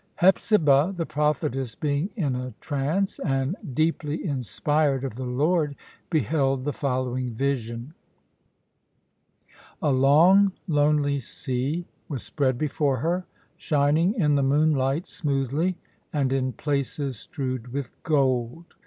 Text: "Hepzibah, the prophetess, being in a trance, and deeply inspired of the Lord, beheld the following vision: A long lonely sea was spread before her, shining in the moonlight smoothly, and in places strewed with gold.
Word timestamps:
"Hepzibah, 0.15 0.95
the 0.97 1.05
prophetess, 1.05 1.75
being 1.75 2.09
in 2.15 2.35
a 2.35 2.55
trance, 2.59 3.19
and 3.19 3.55
deeply 3.75 4.25
inspired 4.25 5.03
of 5.03 5.15
the 5.15 5.27
Lord, 5.27 5.75
beheld 6.09 6.63
the 6.63 6.73
following 6.73 7.35
vision: 7.35 7.93
A 9.79 9.91
long 9.91 10.53
lonely 10.67 11.19
sea 11.19 11.85
was 12.09 12.23
spread 12.23 12.57
before 12.57 12.97
her, 12.97 13.27
shining 13.57 14.15
in 14.15 14.33
the 14.33 14.41
moonlight 14.41 15.05
smoothly, 15.05 15.77
and 16.11 16.33
in 16.33 16.53
places 16.53 17.19
strewed 17.19 17.67
with 17.71 18.01
gold. 18.01 18.65